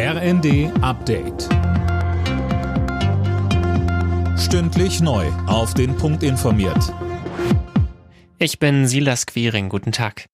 RND 0.00 0.70
Update. 0.80 1.48
Stündlich 4.38 5.00
neu. 5.00 5.26
Auf 5.48 5.74
den 5.74 5.96
Punkt 5.96 6.22
informiert. 6.22 6.94
Ich 8.38 8.60
bin 8.60 8.86
Silas 8.86 9.26
Quiring. 9.26 9.68
Guten 9.68 9.90
Tag. 9.90 10.26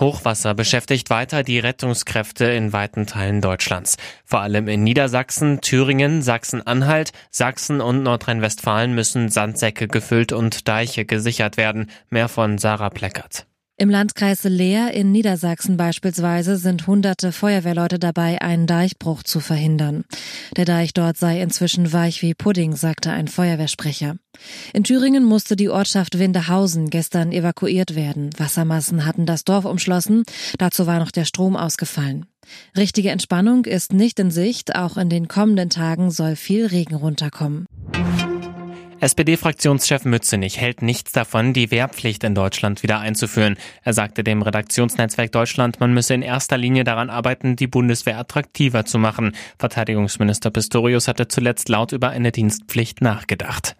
Hochwasser 0.00 0.54
beschäftigt 0.54 1.08
weiter 1.08 1.44
die 1.44 1.60
Rettungskräfte 1.60 2.46
in 2.46 2.72
weiten 2.72 3.06
Teilen 3.06 3.40
Deutschlands. 3.40 3.96
Vor 4.24 4.40
allem 4.40 4.66
in 4.66 4.82
Niedersachsen, 4.82 5.60
Thüringen, 5.60 6.20
Sachsen-Anhalt, 6.20 7.12
Sachsen 7.30 7.80
und 7.80 8.02
Nordrhein-Westfalen 8.02 8.92
müssen 8.92 9.28
Sandsäcke 9.28 9.86
gefüllt 9.86 10.32
und 10.32 10.66
Deiche 10.66 11.04
gesichert 11.04 11.56
werden. 11.56 11.92
Mehr 12.10 12.28
von 12.28 12.58
Sarah 12.58 12.90
Pleckert. 12.90 13.46
Im 13.76 13.90
Landkreis 13.90 14.44
Leer 14.44 14.92
in 14.92 15.10
Niedersachsen 15.10 15.76
beispielsweise 15.76 16.56
sind 16.58 16.86
hunderte 16.86 17.32
Feuerwehrleute 17.32 17.98
dabei, 17.98 18.40
einen 18.40 18.68
Deichbruch 18.68 19.24
zu 19.24 19.40
verhindern. 19.40 20.04
Der 20.56 20.64
Deich 20.64 20.94
dort 20.94 21.16
sei 21.16 21.40
inzwischen 21.42 21.92
weich 21.92 22.22
wie 22.22 22.34
Pudding, 22.34 22.76
sagte 22.76 23.10
ein 23.10 23.26
Feuerwehrsprecher. 23.26 24.14
In 24.72 24.84
Thüringen 24.84 25.24
musste 25.24 25.56
die 25.56 25.70
Ortschaft 25.70 26.20
Windehausen 26.20 26.88
gestern 26.88 27.32
evakuiert 27.32 27.96
werden. 27.96 28.30
Wassermassen 28.38 29.04
hatten 29.04 29.26
das 29.26 29.42
Dorf 29.42 29.64
umschlossen. 29.64 30.22
Dazu 30.58 30.86
war 30.86 31.00
noch 31.00 31.10
der 31.10 31.24
Strom 31.24 31.56
ausgefallen. 31.56 32.26
Richtige 32.76 33.10
Entspannung 33.10 33.64
ist 33.64 33.92
nicht 33.92 34.20
in 34.20 34.30
Sicht. 34.30 34.76
Auch 34.76 34.96
in 34.96 35.08
den 35.08 35.26
kommenden 35.26 35.70
Tagen 35.70 36.12
soll 36.12 36.36
viel 36.36 36.66
Regen 36.66 36.94
runterkommen. 36.94 37.66
SPD-Fraktionschef 39.04 40.06
Mützenich 40.06 40.58
hält 40.58 40.80
nichts 40.80 41.12
davon, 41.12 41.52
die 41.52 41.70
Wehrpflicht 41.70 42.24
in 42.24 42.34
Deutschland 42.34 42.82
wieder 42.82 43.00
einzuführen. 43.00 43.58
Er 43.82 43.92
sagte 43.92 44.24
dem 44.24 44.40
Redaktionsnetzwerk 44.40 45.30
Deutschland, 45.30 45.78
man 45.78 45.92
müsse 45.92 46.14
in 46.14 46.22
erster 46.22 46.56
Linie 46.56 46.84
daran 46.84 47.10
arbeiten, 47.10 47.54
die 47.54 47.66
Bundeswehr 47.66 48.18
attraktiver 48.18 48.86
zu 48.86 48.98
machen. 48.98 49.36
Verteidigungsminister 49.58 50.50
Pistorius 50.50 51.06
hatte 51.06 51.28
zuletzt 51.28 51.68
laut 51.68 51.92
über 51.92 52.08
eine 52.08 52.32
Dienstpflicht 52.32 53.02
nachgedacht. 53.02 53.76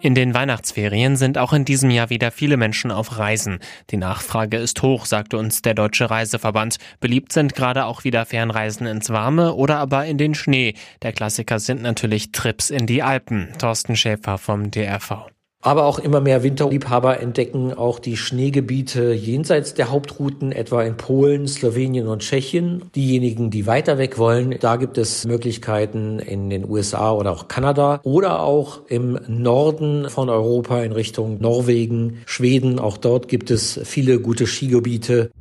In 0.00 0.14
den 0.14 0.32
Weihnachtsferien 0.32 1.16
sind 1.16 1.38
auch 1.38 1.52
in 1.52 1.64
diesem 1.64 1.90
Jahr 1.90 2.08
wieder 2.08 2.30
viele 2.30 2.56
Menschen 2.56 2.92
auf 2.92 3.18
Reisen. 3.18 3.58
Die 3.90 3.96
Nachfrage 3.96 4.56
ist 4.56 4.80
hoch, 4.82 5.06
sagte 5.06 5.38
uns 5.38 5.60
der 5.60 5.74
Deutsche 5.74 6.08
Reiseverband. 6.08 6.76
Beliebt 7.00 7.32
sind 7.32 7.56
gerade 7.56 7.84
auch 7.84 8.04
wieder 8.04 8.24
Fernreisen 8.24 8.86
ins 8.86 9.10
Warme 9.10 9.54
oder 9.54 9.78
aber 9.78 10.06
in 10.06 10.16
den 10.16 10.34
Schnee. 10.34 10.74
Der 11.02 11.12
Klassiker 11.12 11.58
sind 11.58 11.82
natürlich 11.82 12.30
Trips 12.30 12.70
in 12.70 12.86
die 12.86 13.02
Alpen. 13.02 13.48
Thorsten 13.58 13.96
Schäfer 13.96 14.38
vom 14.38 14.70
DRV. 14.70 15.26
Aber 15.60 15.86
auch 15.86 15.98
immer 15.98 16.20
mehr 16.20 16.44
Winterliebhaber 16.44 17.20
entdecken 17.20 17.74
auch 17.74 17.98
die 17.98 18.16
Schneegebiete 18.16 19.12
jenseits 19.12 19.74
der 19.74 19.90
Hauptrouten, 19.90 20.52
etwa 20.52 20.84
in 20.84 20.96
Polen, 20.96 21.48
Slowenien 21.48 22.06
und 22.06 22.22
Tschechien. 22.22 22.84
Diejenigen, 22.94 23.50
die 23.50 23.66
weiter 23.66 23.98
weg 23.98 24.18
wollen, 24.18 24.54
da 24.60 24.76
gibt 24.76 24.98
es 24.98 25.26
Möglichkeiten 25.26 26.20
in 26.20 26.48
den 26.48 26.68
USA 26.68 27.10
oder 27.10 27.32
auch 27.32 27.48
Kanada 27.48 27.98
oder 28.04 28.42
auch 28.42 28.82
im 28.86 29.18
Norden 29.26 30.08
von 30.08 30.28
Europa 30.28 30.80
in 30.80 30.92
Richtung 30.92 31.40
Norwegen, 31.40 32.18
Schweden. 32.24 32.78
Auch 32.78 32.96
dort 32.96 33.26
gibt 33.26 33.50
es 33.50 33.80
viele 33.82 34.20
gute 34.20 34.46
Skigebiete. 34.46 35.32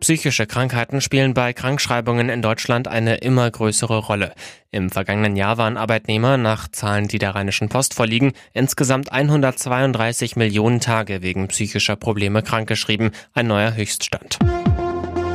Psychische 0.00 0.46
Krankheiten 0.46 1.00
spielen 1.00 1.32
bei 1.32 1.52
Krankschreibungen 1.52 2.28
in 2.28 2.42
Deutschland 2.42 2.86
eine 2.86 3.16
immer 3.16 3.50
größere 3.50 3.98
Rolle. 3.98 4.34
Im 4.70 4.90
vergangenen 4.90 5.36
Jahr 5.36 5.56
waren 5.56 5.76
Arbeitnehmer 5.76 6.36
nach 6.36 6.68
Zahlen, 6.68 7.08
die 7.08 7.18
der 7.18 7.34
Rheinischen 7.34 7.68
Post 7.68 7.94
vorliegen, 7.94 8.32
insgesamt 8.52 9.10
132 9.10 10.36
Millionen 10.36 10.80
Tage 10.80 11.22
wegen 11.22 11.48
psychischer 11.48 11.96
Probleme 11.96 12.42
krankgeschrieben, 12.42 13.12
ein 13.32 13.46
neuer 13.46 13.74
Höchststand. 13.74 14.38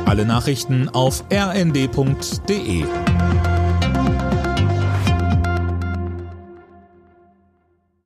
Alle 0.06 0.24
Nachrichten 0.24 0.88
auf 0.88 1.24
rnd.de 1.32 2.84